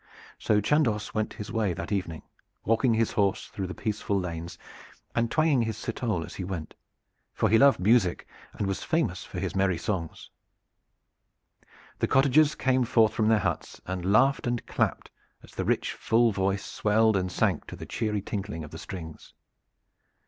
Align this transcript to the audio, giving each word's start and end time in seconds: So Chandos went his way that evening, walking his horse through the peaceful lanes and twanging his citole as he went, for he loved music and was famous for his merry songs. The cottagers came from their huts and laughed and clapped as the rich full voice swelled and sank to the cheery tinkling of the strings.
So 0.39 0.61
Chandos 0.61 1.13
went 1.13 1.33
his 1.33 1.51
way 1.51 1.73
that 1.73 1.91
evening, 1.91 2.23
walking 2.65 2.95
his 2.95 3.11
horse 3.11 3.45
through 3.49 3.67
the 3.67 3.75
peaceful 3.75 4.19
lanes 4.19 4.57
and 5.13 5.29
twanging 5.29 5.61
his 5.61 5.77
citole 5.77 6.25
as 6.25 6.33
he 6.33 6.43
went, 6.43 6.73
for 7.35 7.49
he 7.49 7.59
loved 7.59 7.79
music 7.79 8.27
and 8.53 8.65
was 8.65 8.81
famous 8.81 9.23
for 9.23 9.39
his 9.39 9.55
merry 9.55 9.77
songs. 9.77 10.31
The 11.99 12.07
cottagers 12.07 12.55
came 12.55 12.83
from 12.83 13.27
their 13.27 13.37
huts 13.37 13.79
and 13.85 14.11
laughed 14.11 14.47
and 14.47 14.65
clapped 14.65 15.11
as 15.43 15.51
the 15.51 15.65
rich 15.65 15.91
full 15.93 16.31
voice 16.31 16.65
swelled 16.65 17.15
and 17.15 17.31
sank 17.31 17.67
to 17.67 17.75
the 17.75 17.85
cheery 17.85 18.23
tinkling 18.23 18.63
of 18.63 18.71
the 18.71 18.79
strings. 18.79 19.33